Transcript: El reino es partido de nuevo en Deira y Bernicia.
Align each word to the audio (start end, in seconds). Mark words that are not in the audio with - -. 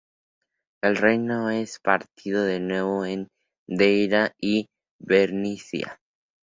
El 0.81 0.97
reino 0.97 1.51
es 1.51 1.77
partido 1.79 2.43
de 2.43 2.59
nuevo 2.59 3.05
en 3.05 3.27
Deira 3.67 4.33
y 4.41 4.65
Bernicia. 4.99 5.99